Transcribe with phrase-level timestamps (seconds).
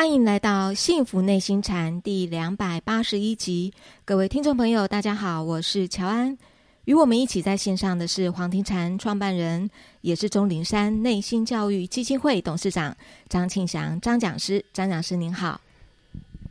[0.00, 3.70] 欢迎来到《幸福内心禅》第两百八十一集，
[4.06, 6.38] 各位听众朋友，大家好，我是乔安。
[6.86, 9.68] 与我们一起在线上的是黄庭禅创办人，
[10.00, 12.96] 也是钟灵山内心教育基金会董事长
[13.28, 14.64] 张庆祥张讲师。
[14.72, 15.60] 张讲师您好，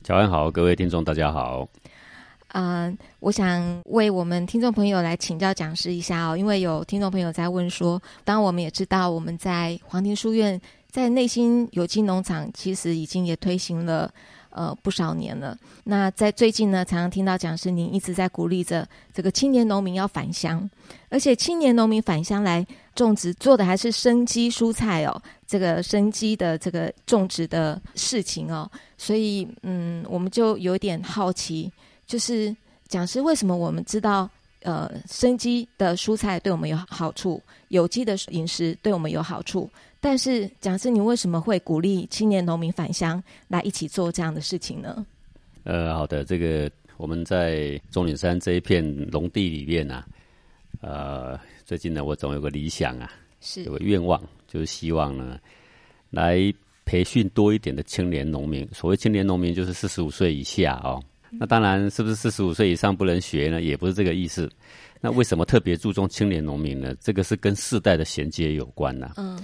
[0.03, 1.67] 乔安好，各位听众大家好。
[2.49, 10.61] 嗯，我想为我们听众朋友来请教讲师一下哦，因为有听众朋友在问说，当我们也知道我们在黄庭书院。
[10.91, 14.11] 在内心有机农场，其实已经也推行了
[14.49, 15.55] 呃不少年了。
[15.83, 20.67] 那在最近呢，常常听到讲师您一直在鼓励着这个青年农民要返乡，
[21.09, 22.65] 而且青年农民返乡来
[22.95, 28.69] 种植，做的还是生机蔬菜哦，这个生机的这个种植的事情哦。
[28.97, 31.71] 所以嗯，我们就有点好奇，
[32.07, 32.55] 就是
[32.87, 34.27] 讲师为什么我们知道
[34.63, 39.69] 呃生机的蔬菜对我们有好处，有机的饮食对我们有好处。
[40.01, 45.05] 但是，讲师，你为什么会鼓励青年农民返乡来一起做这样的事情呢？
[45.65, 50.07] 呃，好的，这个我们在中岭山这一片农地里面啊，
[50.79, 53.11] 呃，最近呢，我总有个理想啊，
[53.41, 55.37] 是有个愿望，就是希望呢，
[56.09, 56.51] 来
[56.85, 58.65] 培训多一点的青年农民。
[58.71, 61.03] 所谓青年农民，就是四十五岁以下哦。
[61.31, 63.61] 那当然，是不是四十五岁以上不能学呢？
[63.61, 64.49] 也不是这个意思。
[65.01, 66.95] 那为什么特别注重青年农民呢？
[67.01, 69.11] 这个是跟世代的衔接有关呐。
[69.17, 69.37] 嗯。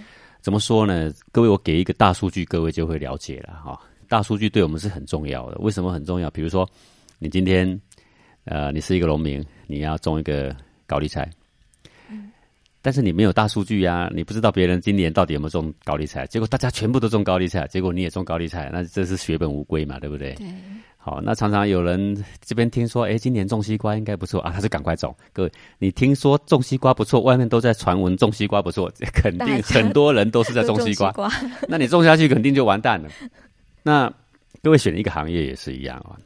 [0.45, 1.11] 怎么说呢？
[1.31, 3.81] 各位，我给一个大数据，各位就会了解了哈。
[4.07, 5.57] 大数据对我们是很重要的。
[5.57, 6.29] 为什么很重要？
[6.29, 6.69] 比如说，
[7.17, 7.81] 你今天，
[8.43, 11.27] 呃，你是一个农民，你要种一个高丽菜，
[12.83, 16.27] 但是你没有大数据呀，你不知道别人今年到底有没有种高丽菜。
[16.27, 20.35] 结果大家全部都种高丽菜，结果你也种高丽菜，那这是血本无归嘛，对不对？
[20.35, 20.45] 对。
[21.06, 25.16] 好，那常常有人这边听说，哎，今年种西瓜应该不错啊，他就赶快种。
[25.31, 31.14] 各位，你听说种西瓜不错，外面都在传闻种西瓜不错，肯定很多人都是在种西瓜。
[31.67, 33.10] 那你种下去肯定就完蛋了。
[33.83, 34.11] 那
[34.64, 36.17] 各位选一个行业也是一样啊。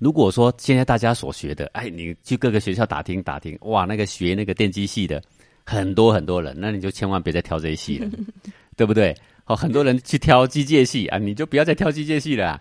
[0.00, 5.22] 如果说现在大家所学的，哎，你去各个学校打听打听，哇，那个学那个电机系的
[5.64, 8.10] 很多很多人，那你就千万别再挑这一系了，
[8.76, 9.14] 对不对？
[9.46, 12.60] 哦，很多人去挑机械系啊，你就不要再挑机械系了。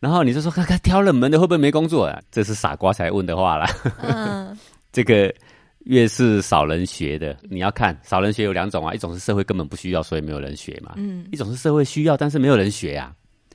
[0.00, 2.22] 然后你就说，看看挑冷门的会不会没工作啊？
[2.30, 3.66] 这是傻瓜才问的话了。
[4.00, 4.56] 嗯，
[4.92, 5.34] 这个
[5.80, 10.94] 越是少人学的，你要看少人学有两种啊，一种是社会根本不需要，所以没有人学嘛。
[10.96, 13.12] 嗯，一种是社会需要，但是没有人学呀。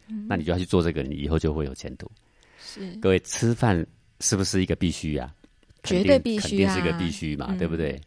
[0.10, 2.12] 嗯，那你就要去做这个，你以后就会有前途。
[2.60, 3.86] 是，各位吃饭
[4.20, 5.32] 是不是一个必须呀？
[5.84, 8.00] 绝对必须，肯定是个必须嘛，对不对？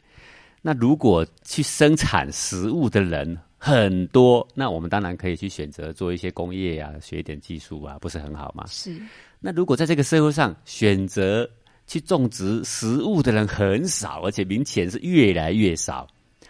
[0.61, 3.39] 那如果去生产食物的人。
[3.59, 8.65] 很多，那我们当然可以去选择做一些工业啊，学一点技术啊，不是很好吗？
[8.69, 9.00] 是。
[9.41, 11.49] 那如果在这个社会上选择
[11.87, 16.06] 去种植食物的人很少，而且明显是越来越少。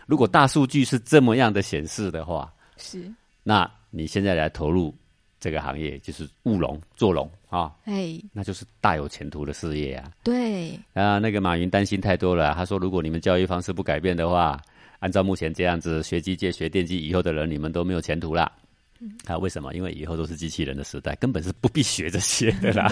[0.07, 3.11] 如果大数据是这么样的显示的话，是。
[3.43, 4.95] 那你现在来投入
[5.39, 10.11] 这个行业，就是务农做农啊，哎，那就是大有前途的事业啊。
[10.25, 10.79] 对。
[10.93, 14.61] 啊，那个马云担心太多了，他说如果你们教育方式不改变的话。
[14.99, 18.51] 按照目前这样子学机械、学电机以后的人，你们都没有前途啦。
[19.27, 19.75] 啊，为什么？
[19.75, 22.91] 因为以后都是机器人的时代，根本是不必学这些的啦。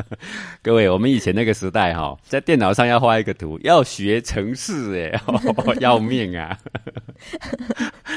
[0.62, 5.20] 各位，我们以前那个时代哈，在电脑上要画一个图，要学程式，哎，
[5.80, 6.58] 要命啊！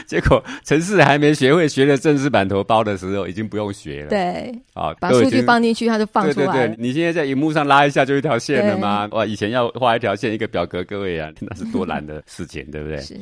[0.08, 4.10] 结果程式还没学会，学了正式版头包的时候，已经不用学了。
[4.10, 6.46] 对，啊，把数据放进去，它就放出来。
[6.48, 9.08] 对对对，你现在在荧幕上拉一下就一条线了吗？
[9.12, 13.00] 哇，以前要画一条线，一个表格，各位啊，那是多难的事情，对不对？
[13.02, 13.20] 是。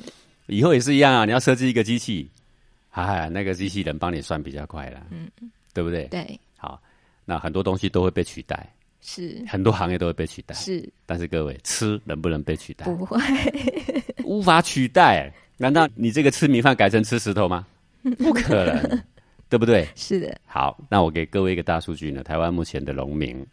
[0.47, 2.29] 以后也是一样啊，你要设计一个机器。
[2.91, 5.27] 哎，那个机器人帮你算比较快了，嗯，
[5.73, 6.05] 对不对？
[6.05, 6.81] 对，好，
[7.25, 8.71] 那很多东西都会被取代，
[9.01, 10.87] 是很多行业都会被取代，是。
[11.05, 12.85] 但是各位，吃能不能被取代？
[12.85, 13.19] 不会，
[14.23, 15.29] 无法取代。
[15.57, 17.65] 难道你这个吃米饭改成吃石头吗？
[18.19, 19.01] 不可能，
[19.49, 19.87] 对不对？
[19.95, 20.37] 是的。
[20.45, 22.23] 好，那我给各位一个大数据呢。
[22.23, 23.43] 台湾目前的农民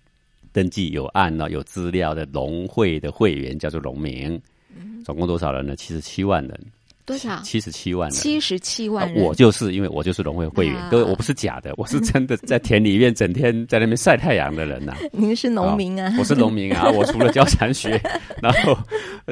[0.53, 4.41] 登记有案呢，有资料的农会的会员叫做农民，
[5.05, 5.75] 总共多少人呢？
[5.77, 6.61] 七十七万人。
[7.05, 7.41] 多少？
[7.43, 8.17] 七十七万人。
[8.17, 9.25] 七十七万人。
[9.25, 14.95] 我就是因为我就是农会会员，各位，我不是假的， 我是真的在田里面整天在那边晒太阳的人呐。
[15.13, 16.15] 您是农民啊？
[16.19, 16.91] 我是农民啊！
[16.91, 18.01] 我除了教禅学，
[18.41, 18.77] 然后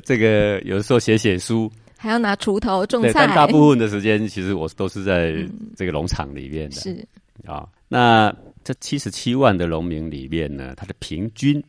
[0.02, 3.12] 这个有的时候写写书，还要拿锄头种菜。
[3.12, 5.34] 但大部分的时间，其实我都是在
[5.76, 6.76] 这个农场里面的。
[6.76, 7.06] 是
[7.46, 11.62] 啊，那这七十七万的农民里面呢，他的平均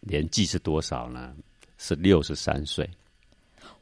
[0.00, 1.32] 年纪是多少呢？
[1.78, 2.88] 是六十三岁。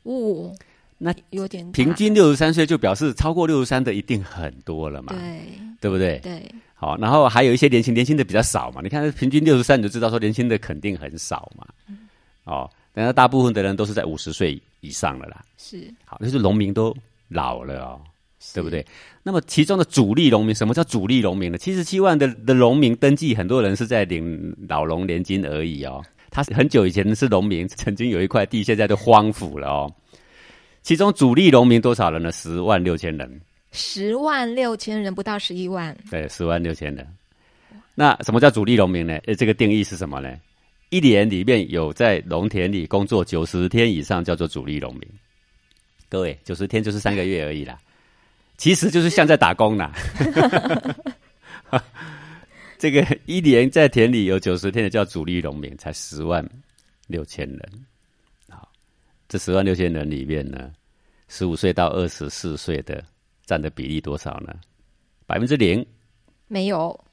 [0.04, 0.54] 哦。
[0.98, 5.12] 那有点平均六十三岁，就表示超过六十三的一定很多了嘛？
[5.12, 5.40] 对，
[5.78, 6.18] 对不对？
[6.20, 6.42] 对。
[6.72, 8.80] 好，然后还有一些年轻，年轻的比较少嘛。
[8.82, 11.66] 你看平均六十三，你就知道说年轻的肯定很少嘛。
[12.44, 15.44] 哦，但是大部分的人都是在五十岁以上了啦。
[15.58, 15.92] 是。
[16.04, 16.96] 好，就是农民都
[17.28, 18.00] 老了哦。
[18.54, 18.84] 对不对？
[19.24, 21.58] 那么其中的主力农民，什么叫主力农民呢？
[21.58, 26.04] 七十七万的的农民登记，很多人是在领老农年金而已哦。
[26.30, 29.92] 他很久以前是农民，曾经有一块地，现在都荒芜了哦。
[30.82, 32.30] 其中主力农民多少人呢？
[32.30, 33.40] 十万六千人。
[33.72, 35.96] 十万六千人，不到十一万。
[36.08, 37.04] 对，十万六千人。
[37.96, 39.18] 那什么叫主力农民呢？
[39.26, 40.32] 呃，这个定义是什么呢？
[40.90, 45.02] 一年里面有在农田里工作九十天以上，叫做主力农民。
[46.08, 47.78] 各位，九十天就是三个月而已啦，
[48.56, 49.92] 其实就是像在打工啦。
[52.78, 56.48] 这个一年在田里有九十天的叫主力农民，才十万
[57.08, 57.60] 六千人。
[58.48, 58.70] 好，
[59.28, 60.70] 这十万六千人里面呢，
[61.28, 63.02] 十五岁到二十四岁的
[63.44, 64.54] 占的比例多少呢？
[65.26, 65.84] 百分之零？
[66.46, 67.04] 没有，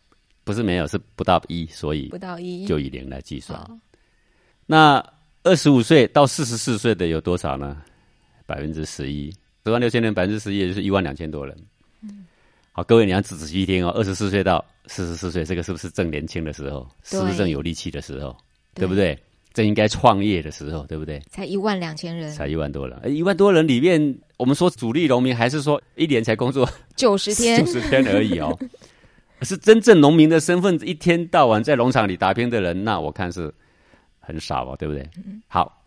[0.43, 3.59] 不是没有，是不到一，所以不到一就以零来计算。
[4.65, 5.03] 那
[5.43, 7.81] 二十五岁到四十四岁的有多少呢？
[8.45, 11.55] 百分之十一，十万六千人，百分之十一，也就是一万两千多人。
[12.01, 12.25] 嗯，
[12.71, 13.89] 好，各位你要仔细听哦。
[13.91, 16.87] 二十四岁到四十四岁，这个是不是正年轻的时候？
[17.03, 18.35] 是不是正有力气的时候？
[18.73, 19.17] 对不对？
[19.53, 21.21] 正应该创业的时候，对不对？
[21.29, 23.15] 才一万两千人，才一万多人。
[23.15, 27.63] 一万多人里面，我们说主力农民，还是说一年才工作九十天？
[27.63, 28.57] 九十天而已哦。
[29.43, 33.53] 是真正农民的身份，一天到晚在农场里打拼的人，那我看是
[34.19, 35.07] 很少哦，对不对？
[35.47, 35.79] 好。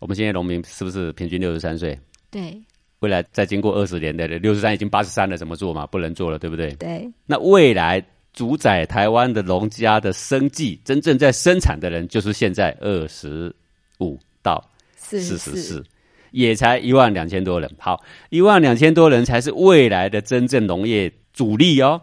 [0.00, 1.96] 我们现在农民是不是平均六十三岁？
[2.28, 2.60] 对，
[2.98, 5.86] 未来再经过二十年的六十三已经八十三了，怎么做嘛？
[5.86, 6.72] 不能做了，对不对？
[6.72, 7.08] 对。
[7.24, 13.54] 那未来主宰台湾的农家的生计，真正在生产的人，就是现在二十
[14.00, 14.60] 五到
[14.96, 15.84] 四十四，
[16.32, 17.70] 也才一万两千多人。
[17.78, 22.02] 好，一万两千多人才是未来的真正农业主力哦。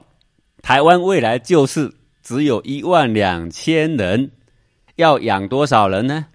[0.69, 4.29] 台湾未来就是只有一万两千人，
[4.97, 6.27] 要养多少人呢？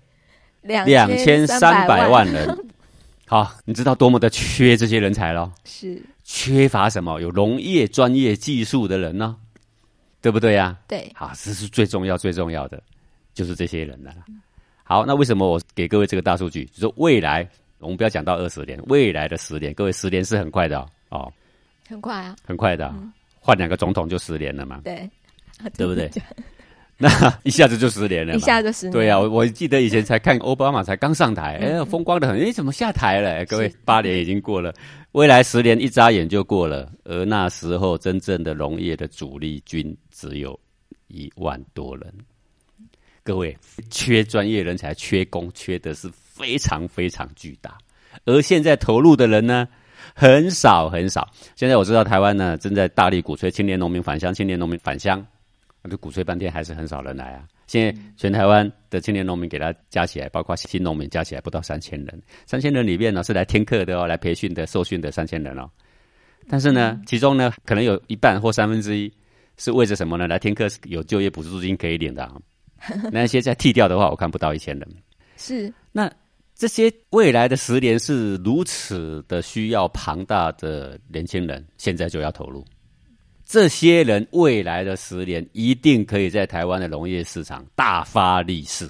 [0.63, 2.67] 两千三百万人，
[3.29, 5.53] 好，你知道多么的缺这些人才了？
[5.65, 7.21] 是缺乏什么？
[7.21, 9.37] 有农业专业技术的人呢？
[10.21, 10.77] 对不对呀？
[10.89, 12.83] 对，好，这是最重要、最重要的，
[13.35, 14.13] 就是这些人了。
[14.83, 16.65] 好，那为什么我给各位这个大数据？
[16.75, 17.49] 就是未来，
[17.79, 21.33] 我们不要讲到二十年，未来的十年，各位十年是很快的哦，
[21.89, 22.93] 很快啊，很快的，
[23.45, 25.07] 换两个总统就十年了嘛，对，
[25.77, 26.11] 对不对？
[26.97, 27.11] 那
[27.43, 28.93] 一下子就十年了，一下就十年。
[28.93, 33.45] 对呀，我我记得以前才看奥巴马才刚上台，哎，风光的很，哎，怎么下台了？
[33.45, 34.73] 各位，八年已经过了，
[35.13, 40.59] 未来十年一眨眼就过了，而那时候真正的农业的主力军只有
[41.09, 42.15] 一万多人。
[43.25, 43.55] 各位，
[43.91, 47.77] 缺专业人才，缺工，缺的是非常非常巨大。
[48.25, 49.67] 而现在投入的人呢，
[50.15, 51.29] 很少很少。
[51.55, 55.25] 现在我知道台湾呢正在大力鼓吹青年农民返乡，青年农民返乡。
[55.87, 57.45] 那就鼓吹半天，还是很少人来啊！
[57.67, 62.23] 现在全台湾的青年农民给他加起来，包括新农民加起来不到三千人。
[62.47, 65.69] 三千人里面呢，是来听课的哦，来培训的、受训的三千人哦。
[66.49, 69.13] 但是呢，其中呢，可能有一半或三分之一
[69.59, 70.27] 是为着什么呢？
[70.27, 72.33] 来听课有就业补助金可以领的。
[73.13, 74.89] 那些再剃掉的话，我看不到一千人。
[75.37, 76.11] 是那
[76.65, 82.65] 这些未来的十年是如此的需要庞大的年轻人，现在就要投入。
[83.45, 88.89] 这些人未来的十年一定可以在台湾的农业市场大发利市，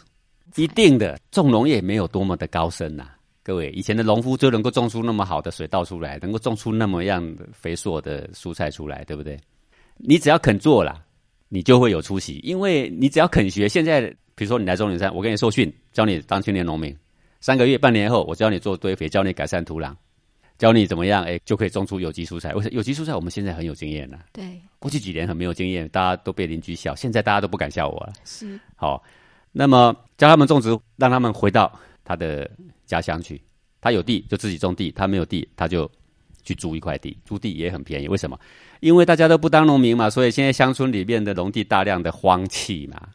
[0.54, 1.18] 一定的。
[1.32, 3.08] 种农业没有多么的高深呐，
[3.42, 9.37] 各位，以前的农夫就能够种出那么好的水稻出来，能够种出那么样的肥硕的蔬菜出来，对不对？
[9.96, 11.04] 你只要肯做了，
[11.49, 13.68] 你就会有出息，因为你只要肯学。
[13.68, 14.02] 现在，
[14.37, 16.96] 比如说你来中岭山，我给你受训，教你当青年农民，
[17.44, 19.94] 三个月、半年后，我教你做堆肥，教你改善土壤。
[20.56, 22.54] 教你怎么样，哎，就可以种出有机蔬菜。
[22.54, 23.14] 为什么有机蔬菜？
[23.14, 24.18] 我们现在很有经验了。
[24.32, 26.94] 对，过去几年很没有经验，大家都被邻居笑。
[26.94, 28.14] 现在大家都不敢笑我了。
[28.24, 29.04] 是，好，
[29.52, 31.70] 那么教他们种植，让他们回到
[32.02, 32.50] 他的
[32.86, 33.38] 家乡去。
[33.78, 35.90] 他有地就自己种地，他没有地他就
[36.44, 38.08] 去租一块地，租地也很便宜。
[38.08, 38.40] 为什么？
[38.80, 43.10] 因为大家都不当农民嘛，所以现在乡村里面的农地大量的荒弃嘛，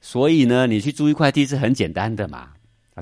[0.00, 2.50] 所以呢，你去租一块地是很简单的嘛。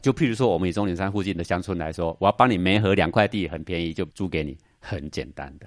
[0.01, 5.67] 就譬如说，我们以中岭山附近的乡村来说，我要帮你煤和两块地，很便宜，就租给你，很简单的。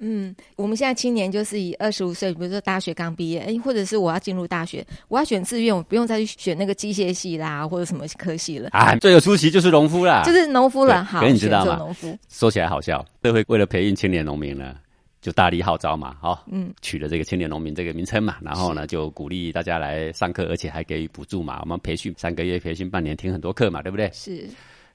[0.00, 8.68] 嗯，我们现在青年就是以二十五岁，比如说大学刚毕业，哎，或者是我要进入大学，我要选志愿，我不用再去选那个机械系啦，或者什么科系了。
[8.70, 11.02] 啊，最有出息就是农夫啦，就是农夫了。
[11.02, 11.76] 好，你知道吗？
[11.78, 14.72] 农夫说起来好笑，社会为了培育青年农民呢。
[15.20, 21.58] 就大力号召嘛，好，嗯，取了这个青年农民这个名称嘛，然后呢，就鼓励大家来上课，而且还给予补助嘛。
[21.62, 24.08] 我们培训三个月，培训半年，听很多课嘛，对不对？
[24.12, 24.48] 是。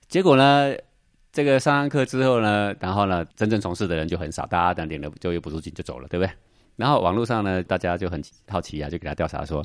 [0.08, 0.74] 结果呢，
[1.32, 6.32] 这个上完课之后呢，然后呢，真正从事的人就很少，大家等领了就业补助金就走了，对不对？
[6.76, 9.64] 然后网络上呢，大家就很好奇啊，就给他调查说：，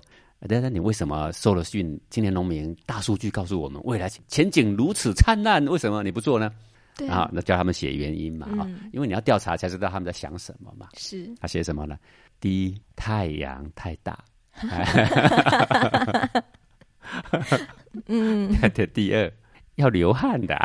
[0.49, 1.99] 等等，你为什么受了训？
[2.11, 6.53] 青年农民大数据告诉我们，未来前景如此灿烂，为什么你不做呢？
[7.07, 10.89] 然后那叫他们写原因嘛，哈，因为你要调查才知道他们在想什么嘛。
[10.97, 11.97] 是，他写什么呢？
[12.41, 14.19] 第一，太阳太大。
[18.07, 18.55] 嗯。
[18.75, 19.33] 对，第二
[19.77, 20.59] 要流汗的。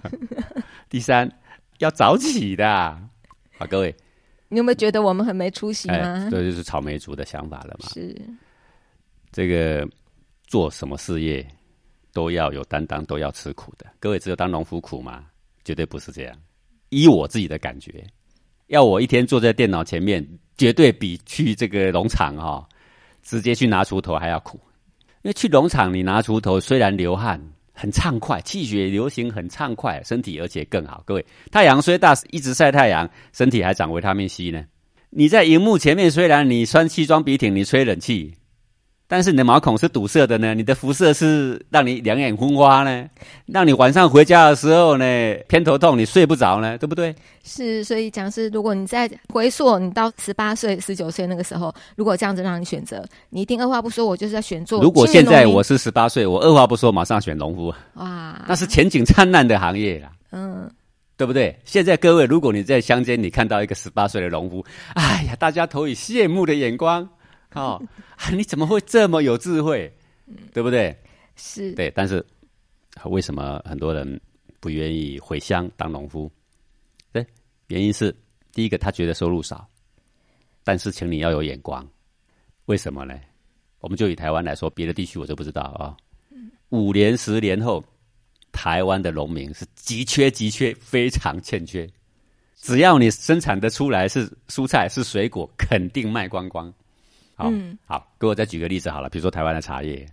[0.88, 1.30] 第三
[1.78, 2.68] 要早起的。
[2.68, 3.02] 啊，
[3.68, 3.94] 各位，
[4.48, 6.28] 你有没有觉得我们很没出息吗？
[6.30, 7.88] 这就是草莓族的想法了嘛。
[7.90, 8.16] 是。
[9.32, 9.88] 这个
[10.46, 11.46] 做什么事业
[12.12, 13.86] 都要有担当，都要吃苦的。
[14.00, 15.26] 各位，只有当农夫苦吗？
[15.64, 16.34] 绝对不是这样。
[16.88, 18.04] 依我自己的感觉，
[18.66, 20.26] 要我一天坐在电脑前面，
[20.56, 22.68] 绝对比去这个农场哈，
[23.22, 24.58] 直接去拿锄头还要苦。
[25.22, 27.40] 因为去农场，你拿锄头虽然流汗，
[27.72, 31.02] 很畅快，气血流行很畅快，身体而且更好。
[31.06, 34.64] 各位，太阳虽大，一直晒太阳，身体还长维他命 C 呢。
[35.10, 38.34] 你在荧幕前面，虽然你穿西装笔挺，你吹冷气。
[39.12, 43.08] 但是你的毛孔是堵塞的呢，你的辐射是让你两眼昏花呢，
[43.46, 45.04] 让你晚上回家的时候呢
[45.48, 47.12] 偏头痛，你睡不着呢，对不对？
[47.42, 54.80] 是，所以讲是，如果你在回溯你到十八岁、十九岁那个时候，如果这样子让你选择，你一定二话不说，我就是在选做。
[54.80, 57.74] 如果现在我是十八岁，我二话不说马上选农夫。
[57.94, 60.08] 哇，那是前景灿烂的行业啦。
[60.30, 60.70] 嗯，
[61.16, 61.58] 对不对？
[61.64, 64.64] 现在各位，如果你在乡间，你看到一个十八岁的农夫，
[64.94, 67.08] 哎呀，大家投以羡慕的眼光。
[67.54, 67.82] 哦，
[68.32, 69.92] 你怎么会这么有智慧？
[70.52, 70.96] 对不对？
[71.36, 72.24] 是对，但是
[73.04, 74.20] 为什么很多人
[74.60, 76.30] 不愿意回乡当农夫？
[77.12, 77.26] 对，
[77.68, 78.14] 原因是
[78.52, 79.66] 第一个，他觉得收入少。
[80.62, 81.84] 但是，请你要有眼光。
[82.66, 83.18] 为什么呢？
[83.80, 85.96] 我们就以台湾来说，别的地区我就不知道啊。
[86.68, 87.82] 五年、十年后，
[88.52, 91.88] 台湾的农民是急缺、急缺、非常欠缺。
[92.56, 96.72] 只要你生产的出来是蔬菜、是水果，肯定卖光光。
[97.40, 97.50] 好，
[97.86, 100.06] 好，给我再举个例子好了，比如说台湾的茶叶，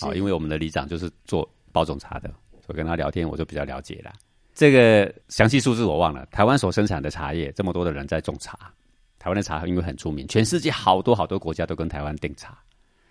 [0.00, 2.30] 好，因为我们的里长就是做包种茶的，
[2.66, 4.12] 我跟他聊天，我就比较了解了。
[4.54, 6.26] 这个详细数字我忘了。
[6.26, 8.72] 台湾所生产的茶叶，这么多的人在种茶，
[9.18, 12.56] 台湾的茶因为很出名，全世界好多好多国家都跟台湾订茶。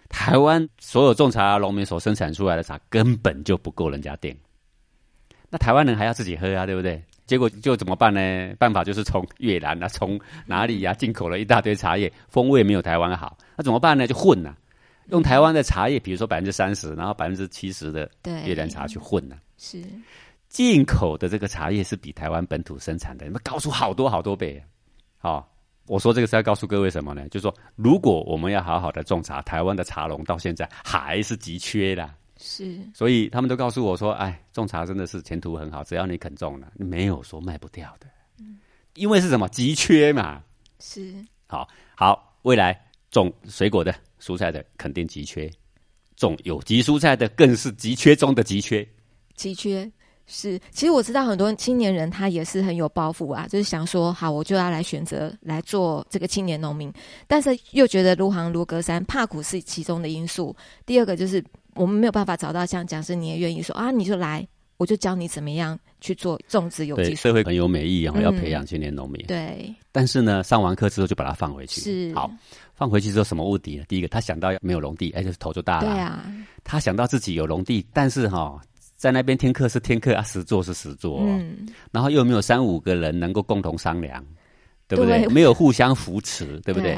[0.10, 4.34] 台湾所有种茶农民所生产出来的茶根本就不够人家订，
[5.50, 7.04] 那台湾人还要自己喝啊，对不对？
[7.28, 8.56] 结果就怎么办呢？
[8.58, 13.38] 办法就是从越南啊，从哪里呀进口了一大堆茶叶，风味没有台湾好。
[13.56, 14.08] 那怎么办呢？
[14.08, 14.56] 就混呐，
[15.10, 18.10] 用台湾的茶叶，比如说百分之三十，然后百分之七十的
[18.46, 19.36] 越南茶去混呐。
[19.58, 19.84] 是
[20.48, 24.64] 进口的这个茶叶是比台湾本土生产的，你们高出好多好多倍。
[25.18, 25.46] 好，
[25.88, 27.28] 我说这个是要告诉各位什么呢？
[27.28, 32.10] 就是说，如果我们要好好的种茶，台湾的茶农到现在还是急缺的。
[32.39, 38.08] 是，所以他们都告诉我说：“哎，种茶真的是前途很好，只要你肯种了，没有说卖不掉的。
[38.39, 38.60] 嗯，
[38.94, 40.44] 因为是什么急缺嘛。
[40.79, 41.15] 是，
[41.48, 42.79] 好，好，未来
[43.10, 43.91] 种水果的、
[44.22, 45.50] 蔬菜的肯定急缺，
[46.15, 48.88] 种有机蔬菜的更是急缺中的急缺。
[49.34, 49.91] 急缺
[50.27, 56.94] 是，其实我知道很多青年人他也是很有抱负啊，就是想说，好，我就要来选择来做这个青年农民，
[57.25, 60.56] 但是又觉得入行如隔山，怕苦是其中的因素。
[60.86, 61.44] 第二个就是。
[61.78, 67.04] 我们没有办法找到像讲师，你也愿意说啊，你就来，我就教你怎么样去做种植有机。
[67.04, 69.26] 对，社会很有美意啊，要培养青年农民。
[69.28, 69.74] 对。
[69.92, 71.82] 但是呢，上完课之后就把它放回去。
[71.82, 72.14] 是。
[72.14, 72.30] 好，
[72.76, 73.84] 放回去之后什么目的呢？
[73.88, 75.92] 第一个，他想到没有农地，哎，就是头就大了。
[75.92, 76.26] 对啊。
[76.64, 78.62] 他想到自己有农地，但是哈，
[78.96, 81.22] 在那边听课是听课啊，实做是实做。
[81.22, 81.68] 嗯。
[81.92, 84.24] 然后又没有三五个人能够共同商量。
[84.88, 85.27] 对不对？
[85.27, 86.98] 没有互相扶持，对不对？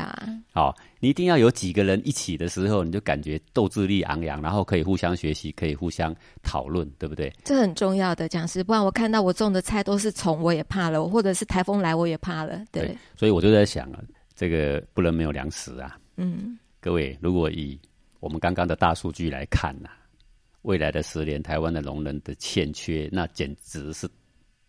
[0.51, 7.33] 好，你一定要有几个人一起的时候，你就感觉斗志力昂扬，然后可以互相学习，可以互相讨论，对不对？
[7.43, 12.63] 这很重要的讲师，不然我看到我种的菜都是虫，我也怕了；或者是台风来，我也怕了。
[12.71, 13.99] 对，所以我就在想啊，
[14.35, 15.97] 这个不能没有粮食啊。
[16.17, 17.79] 嗯，各位，如果以
[18.19, 19.89] 我们刚刚的大数据来看呐，
[20.61, 24.07] 未来的十年，台湾的农人的欠缺，那简直是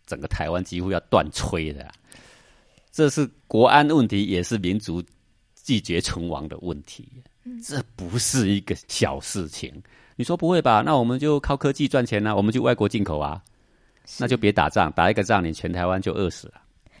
[0.07, 1.87] 整个台湾几乎要断炊的。
[2.91, 5.01] 这是国安问题，也是民族
[5.63, 7.07] 拒绝存亡的问题。
[7.63, 9.73] 这不是一个小事情。
[10.17, 10.83] 你说不会吧？
[10.85, 12.35] 那我们就靠科技赚钱呢？
[12.35, 13.41] 我们就外国进口啊？
[14.19, 16.55] 那就别打仗，打一个仗，你全台湾就饿死了。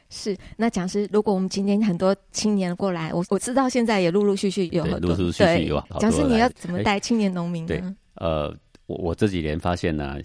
[0.09, 0.35] 是。
[0.55, 5.83] 那讲师，如果我们今天很多青年过来，我我知道现在也陆陆续续有很多，陆陆续续有。
[5.99, 7.95] 讲师，你要怎么带青年农民呢？
[8.15, 8.55] 呃，
[8.85, 10.17] 我我这几年发现呢。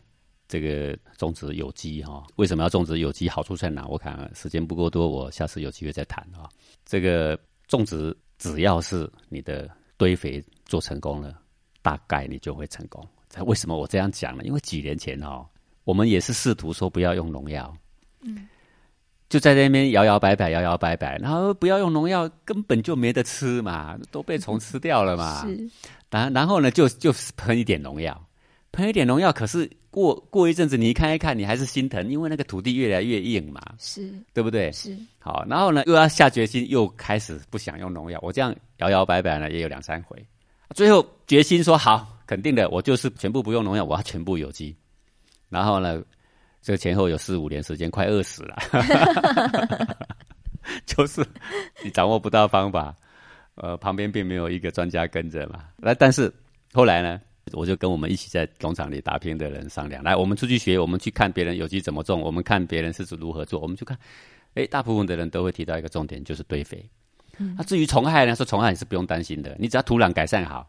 [0.49, 3.29] 这个种植有机哈，为什么要种植有机？
[3.29, 3.87] 好处在哪？
[3.87, 6.49] 我看时间不够多，我下次有机会再谈啊。
[6.85, 11.37] 这个种植只要是你的堆肥做成功了，
[11.83, 13.07] 大概你就会成功。
[13.45, 14.45] 为什么我这样讲呢？
[14.45, 15.47] 因为几年前哈，
[15.85, 17.77] 我们也是试图说不要用农药，
[18.23, 18.49] 嗯，
[19.29, 25.45] 就在那边摇摇摆摆，摇摇摆摆，然后不要用农药，根本就没得吃嘛，都被虫吃掉了嘛。
[25.45, 25.69] 是，
[26.09, 28.26] 然然后呢，就就喷一点农药。
[28.77, 34.71] 喷一点农药，可是过过一阵子你看一看，你还是心疼，因为那个土地越来越硬嘛，是对不对？
[34.71, 38.19] 是好，然后呢，又要下决心，又开始不想用农药。
[38.23, 40.23] 我这样摇摇摆摆呢，也有两三回，
[40.75, 44.77] 最后决心说好，肯定的，我就是全部不用农药，我要全部有机。
[45.49, 46.03] 然后呢，
[46.61, 48.59] 这个前后有四五年时间，快饿死了，
[50.85, 51.25] 就是
[51.83, 52.95] 你掌握不到方法，
[53.55, 55.65] 呃，旁边并没有一个专家跟着嘛。
[55.79, 56.31] 那但是
[56.75, 57.19] 后来呢？
[57.53, 63.97] 我就跟我们一起在农场里打拼的人商量，来，我们出去学，我们去看别人有机怎么种，我们看别人是如何做，我们就看，
[64.55, 66.85] 哎，大部分的人都会提到一个重点，就是堆肥。
[67.57, 68.35] 那至于虫害呢？
[68.35, 70.69] 说虫害你是不用担心的，你只要土壤改善好，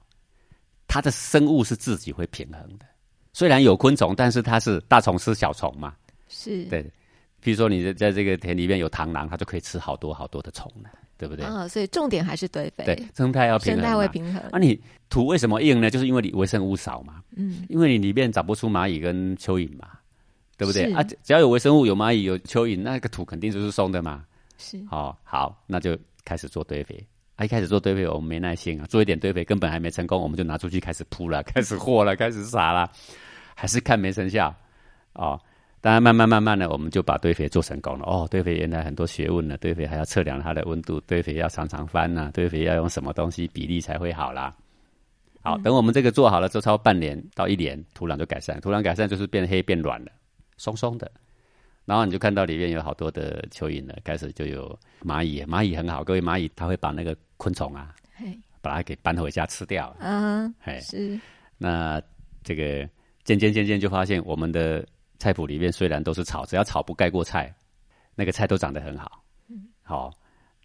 [0.87, 2.85] 它的生物是自己会平衡的。
[3.33, 5.95] 虽然有昆虫，但是它是大虫吃小虫嘛。
[6.27, 6.85] 是对，
[7.39, 10.89] 比如说你在这个田里面有螳螂，它就可以吃好多好多的虫呢。
[11.17, 11.67] 对不对啊？
[11.67, 12.85] 所以重点还是堆肥。
[12.85, 13.81] 对，生态要平衡。
[13.81, 14.41] 生态会平衡。
[14.51, 15.89] 那你土为什么硬呢？
[15.89, 17.21] 就是因为你微生物少嘛。
[17.35, 17.65] 嗯。
[17.69, 19.89] 因为你里面找不出蚂蚁跟蚯蚓嘛，
[20.57, 20.93] 对不对？
[20.93, 24.23] 啊，只要有微生物、有蚂蚁、有蚯蚓，那个土肯定就是松的嘛。
[24.57, 24.79] 是。
[24.89, 27.03] 好，好，那就开始做堆肥。
[27.35, 32.91] 啊，一开始做堆肥，我们没耐心啊，做一点堆肥根本还没成功，我们就拿出去开始铺了，开始和了，开始撒了，
[33.55, 34.53] 还是看没成效。
[35.13, 35.39] 哦。
[35.87, 38.03] 当然，慢慢慢慢的，我们就把堆肥做成功了。
[38.03, 44.53] 哦，堆肥原来很多学问呢，堆肥还要测量它的温度，堆肥要常常翻呐，堆肥要用什么东西比例才会好啦。
[45.41, 50.11] 好，等我们这个做好了之后，超半年到一年，土壤就改善，土壤改善就是变黑变软了，
[50.57, 51.09] 松松的。
[51.85, 57.95] 然后你就看到里面有好多的蚯蚓了，开始就有蚂蚁，蚂蚁很好，各位蚂蚁它会把那个昆虫啊，
[58.61, 59.95] 把它给搬回家吃掉。
[60.01, 61.17] 嗯，是。
[61.57, 62.01] 那
[62.43, 62.85] 这个
[63.23, 64.85] 渐渐渐渐就发现我们的。
[65.19, 67.53] 菜谱里面虽然都是草，只要草不盖过菜，
[68.15, 69.23] 那个菜都长得很好。
[69.49, 70.11] 嗯，好，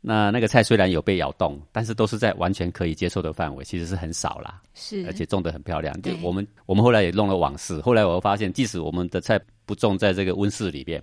[0.01, 4.61] 那那个菜虽然有被咬动，但是都是在完全可以接受的范围，其实是很少啦。
[4.75, 5.95] 是，而且种的很漂亮。
[6.03, 11.03] 就我们我们后来也弄了网室，后来我发现，即使我们的菜不种在这个温室里边，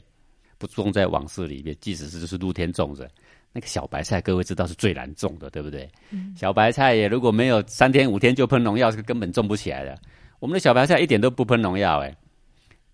[0.58, 3.10] 不种在网室里边，即使是就是露天种着，
[3.54, 5.90] 那个小白菜，各位知道是最难种的，对不对？
[6.12, 9.98] 嗯，小白菜也如果没有三天五天就喷农药，是根本种不起来的。
[10.40, 12.16] 我们的小白菜一点都不喷农药，哎。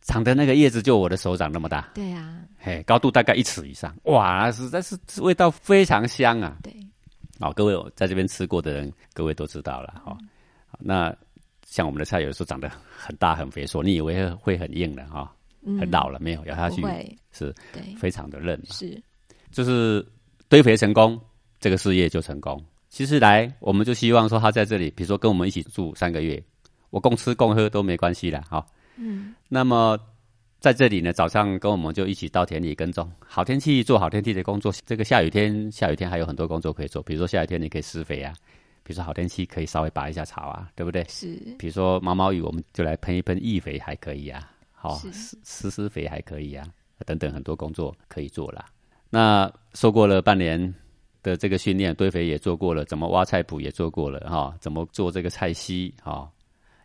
[0.05, 6.57] 长的那个叶子就我的手掌那么大，对呀，嘿，高度大概一尺以上，哇，实在是味道非常香啊。
[6.61, 6.71] 对，
[7.39, 10.15] 好，各位在这边吃过的人，各位都知道了哈。
[10.77, 11.13] 那
[11.65, 15.33] 像我们的菜，有的时候长得很大很肥硕，你以为会很硬的哈，
[15.79, 16.45] 很老了没有？
[16.45, 16.83] 咬下去
[17.31, 18.61] 是，对，非常的嫩。
[18.69, 19.01] 是，
[19.49, 20.05] 就是
[20.47, 21.19] 堆肥成功，
[21.59, 22.63] 这个事业就成功。
[22.89, 26.41] 其实来，我们就希望说他在这里，比如说跟我们一起住三个月，
[26.91, 28.63] 我共吃共喝都没关系的哈。
[28.97, 29.99] 嗯，那么
[30.59, 33.11] 在这里呢，早上跟我们就一起到田里耕种。
[33.19, 37.03] 好天气做好天气的工作，这个下雨天下雨天还有很多工作可以做。
[37.03, 38.33] 比如说下雨天你可以施肥啊，
[38.83, 41.03] 比如说好天气可以稍微拔一下草啊，对不对？
[41.09, 41.35] 是。
[41.59, 45.11] 比如说毛毛雨，我们就来喷一喷易肥还可以啊，好施
[45.43, 46.65] 施施肥还可以啊，
[47.05, 48.65] 等等很多工作可以做了。
[49.09, 50.73] 那受过了半年
[51.21, 56.27] 的这个训练，堆肥也做过了，怎么挖菜圃也做过了哈，怎么做这个菜溪哈。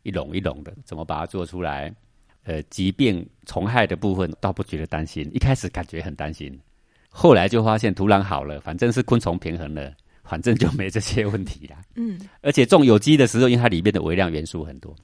[0.02, 1.92] 一垄一垄的，怎么把它做出来？
[2.44, 6.58] 呃，疾病虫害的部分倒不觉得担心，一开始感觉很担心，
[7.10, 9.92] 后来就发现土壤好了，反正是昆虫平衡了，
[10.24, 11.76] 反正就没这些问题了。
[11.96, 14.96] 嗯，而且种有机的时候，因为它里面的微量元素很多，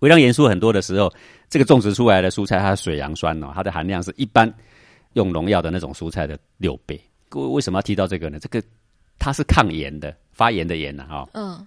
[0.00, 1.10] 微量元素很多的时候，
[1.48, 4.52] 这个种植出来的蔬菜，它的水杨酸哦，它的含量是一般
[5.12, 7.00] 用农药的那种蔬菜的六倍。
[7.28, 8.40] 各位为什么要提到这个呢？
[8.40, 8.60] 这个
[9.16, 11.06] 它是抗炎的，发炎的炎呢？
[11.08, 11.64] 哈，嗯。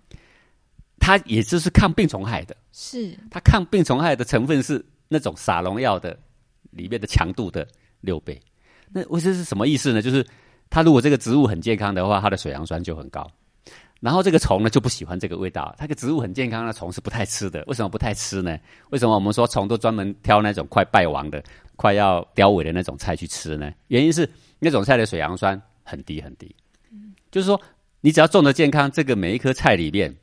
[1.01, 6.17] 它也就是抗病虫害的，是它抗病虫害的成分是那种撒农药的
[6.69, 7.67] 里面的强度的
[8.01, 8.39] 六倍。
[8.91, 10.01] 那我这是什么意思呢？
[10.01, 10.25] 就是
[10.69, 13.29] 它如果这个植物很健康的话，它的水杨酸就很高。
[13.99, 15.75] 然后这个虫呢就不喜欢这个味道。
[15.77, 17.63] 它个植物很健康的虫是不太吃的。
[17.67, 18.57] 为什么不太吃呢？
[18.91, 21.43] 为什么我们说虫都专门挑那种快败亡的、
[21.75, 23.71] 快要凋萎的那种菜去吃呢？
[23.87, 26.55] 原因是那种菜的水杨酸很低很低。
[26.91, 27.59] 嗯，就是说
[28.01, 30.15] 你只要种的健康，这个每一颗菜里面。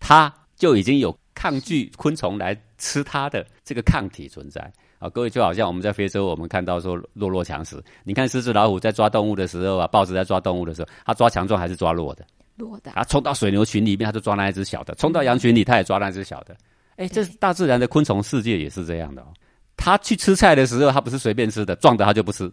[0.00, 4.60] 它就已经有抗拒昆虫来吃它的这个抗体存在
[4.98, 5.08] 啊！
[5.08, 7.82] 各位就好像我们在非洲，我们看到说弱肉强食。
[8.02, 12.26] 你看狮子老虎在抓动物的时候啊，豹子在抓动物的时候，它抓强壮还是抓弱的？
[12.56, 12.90] 弱的。
[12.94, 16.56] 它冲到水牛群里面，它就抓那一只小的；冲到羊群里，它也抓那只小的。
[16.96, 19.28] 哎，这是大自然的昆虫世界也是这样的哦。
[19.76, 22.52] 它去吃菜的时候，它不是随便吃的，壮的它就不吃，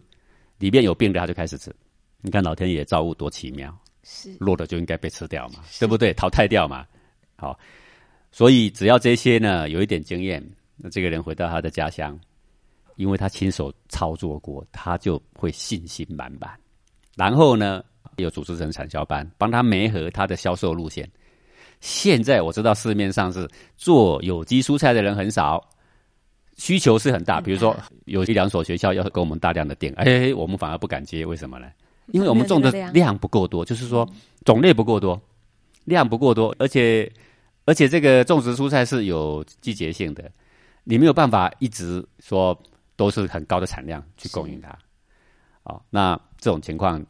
[0.58, 1.74] 里面有病的它就开始吃。
[2.22, 6.14] 你看老天爷造物多奇妙，是弱的就应该被吃掉嘛，对不对？
[6.14, 6.86] 淘汰掉嘛。
[7.38, 7.58] 好，
[8.32, 10.44] 所以只要这些呢有一点经验，
[10.76, 12.18] 那这个人回到他的家乡，
[12.96, 16.50] 因为他亲手操作过，他就会信心满满。
[17.16, 17.82] 然后呢，
[18.16, 21.08] 有组织成产销班，帮他媒合他的销售路线。
[21.80, 25.64] 现在我知道市面上是做有机蔬菜的人很少，
[26.56, 27.40] 需求是很大。
[27.40, 31.68] 比如说有一两所学校要给我们大量的订，哎，我们反而不敢接，为什么呢？
[32.08, 34.08] 因为我们种的量不够多，就是说
[34.44, 35.20] 种类不够多，
[35.84, 37.08] 量不够多，而且
[37.68, 40.32] 而且这个种植蔬菜是有季节性的，
[40.84, 42.58] 你没有办法一直说
[42.96, 44.70] 都是很高的产量去供应它。
[45.64, 47.04] 哦，那这种情况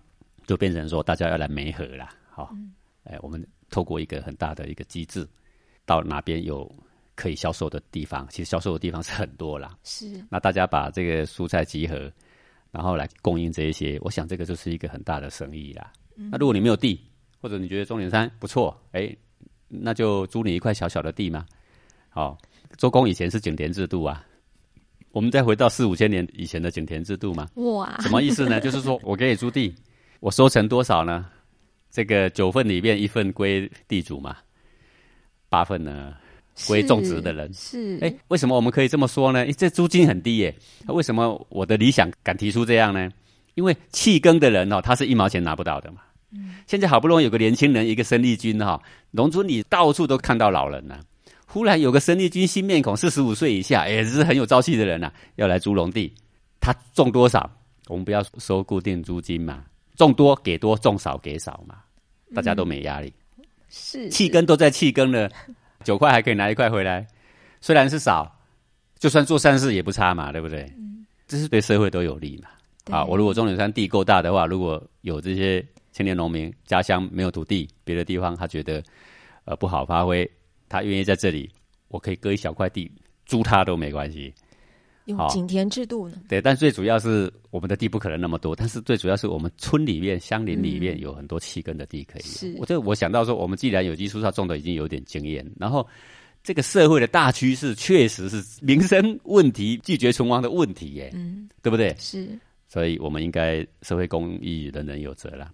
[0.49, 2.09] 就变成说大家要来媒合了。
[2.29, 2.53] 好，
[3.05, 5.25] 哎，我们透过一个很大的一个机制，
[5.87, 6.68] 到哪边有
[7.14, 9.79] 可以销售的地方，其实销售的地方是很多啦。
[9.85, 12.12] 是，那大家把这个蔬菜集合。
[12.71, 15.90] 然后来供应这一些，我想这个就是一个很大的生意啦。
[16.14, 17.01] 那如果你没有地，
[17.40, 19.16] 或者你觉得中岭山不错，哎，
[19.68, 21.46] 那就租你一块小小的地嘛。
[22.09, 22.37] 好，
[22.76, 24.24] 周公以前是井田制度啊，
[25.12, 27.46] 我们再回到四五千年以前的井田制度嘛。
[27.54, 28.61] 哇，什么意思呢？
[28.62, 29.74] 就是说我给你租地，
[30.20, 31.26] 我收成多少呢？
[31.90, 34.37] 这个九份里面一份归地主嘛，
[35.48, 36.14] 八份呢？
[36.66, 39.46] 归种植的人是哎，为什么我们可以这么说呢？
[39.52, 40.52] 这租金很低耶。
[40.88, 43.09] 为什么我的理想敢提出这样呢？
[43.54, 46.00] 因为弃耕的人哦，他是一毛钱拿不到的嘛。
[46.33, 48.81] 嗯，现在好不容易有个年轻人，一个生力军哈，
[49.12, 51.01] 农村里到处都看到老人了。
[51.47, 56.12] 忽然有个生力军新面孔，四十五岁以下，也，是很有朝气的人呐，要来租农地。
[56.61, 57.51] 他种多少？
[57.87, 59.64] 我们不要收固定租金嘛，
[59.97, 61.77] 种多给多，种少给少嘛，
[62.35, 63.11] 大家都没压力。
[63.71, 65.31] 是弃耕都在弃耕了。
[65.85, 67.07] 九块还可以拿一块回来，
[67.61, 68.31] 虽然是少，
[68.99, 70.64] 就算做善事也不差嘛，对不对？
[70.77, 72.49] 嗯，这是对社会都有利嘛。
[72.95, 78.83] 啊，我如果中岭山地够大的话，如果有这些青年农民家乡没有土地，别的地方他觉得
[79.44, 80.31] 呃不好发挥，
[80.68, 81.51] 他愿意在这里，
[81.88, 82.90] 我可以割一小块地
[83.27, 84.33] 租他都没关系。
[85.07, 86.20] 用井田制度呢？
[86.29, 92.22] 对，但最主要是我们的地不可能那么多，但是最主要是我们村里面、乡邻里面有很多气根的地可以。
[92.22, 95.87] 是，我这我想到说，我们既然有机蔬菜种的已经有点经验，然后
[96.42, 101.96] 这个社会的大趋势确实是民生问题拒绝存亡的问题耶，嗯，对不对？
[101.98, 105.51] 是，所以我们应该社会公益人人有责了，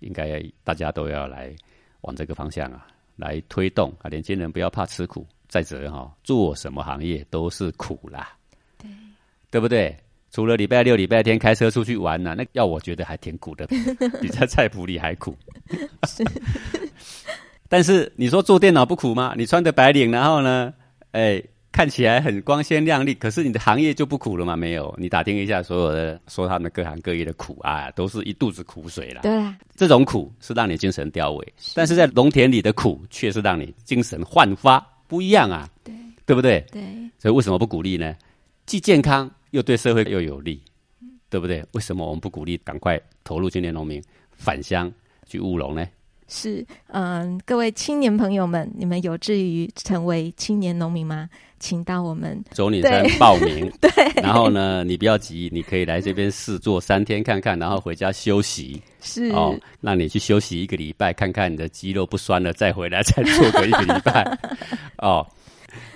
[0.00, 1.54] 应该大家都要来
[2.02, 2.86] 往这个方向啊
[3.16, 8.32] 来推动啊，年轻人不要怕吃苦，再者哈，做什么行业都是苦啦。
[9.50, 9.96] 对不对？
[10.32, 13.66] 除了礼拜六、礼拜天开车出去玩呢，那要我觉得还挺苦的，
[14.20, 15.34] 比在菜谱里还苦。
[17.68, 19.34] 但是你说做电脑不苦吗？
[19.36, 20.74] 你穿着白领，然后呢，
[21.12, 21.42] 哎，
[21.76, 24.56] 看起来很光鲜亮丽，可是你的行业就不苦了吗？
[24.56, 29.20] 没有，你打听一下所有的说他们各行各业的苦啊，都是一肚子苦水了。
[29.20, 35.68] 对，这种苦是让你精神凋萎，但是在农田里的苦却是让你精神焕发，不一样啊。
[35.84, 36.64] 对，对不对？
[36.72, 36.82] 对，
[37.18, 38.16] 所以为什么不鼓励呢？
[38.64, 39.30] 既健康。
[39.50, 40.60] 又对社会又有利，
[41.30, 41.64] 对不对？
[41.72, 44.92] 为什么我们不鼓励赶快投入青年农民返乡
[45.26, 45.86] 去务农呢？
[46.28, 51.28] 是，嗯，各位青年朋友们，你们有志于成为青年农民吗？
[51.58, 53.70] 请到我们周岭山报名。
[53.80, 53.90] 对，
[54.22, 58.80] 然后呢，你不要急，你可以来这边试做三天看看，然后回家休息。
[59.00, 64.38] 是哦，让你去休息一个礼拜，看看你的肌肉不酸了，再回来再做个一个礼拜。
[64.98, 65.26] 哦，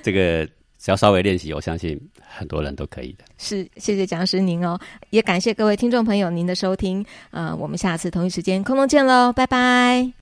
[0.02, 0.48] 这个。
[0.82, 3.24] 只要稍微练习，我相信很多人都可以的。
[3.36, 7.04] 是，谢谢讲师您哦，也感谢各位听众朋友您的收听。
[7.32, 10.19] 呃，我们下次同一时间空中见喽，拜拜。